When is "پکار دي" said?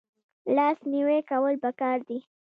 1.63-2.19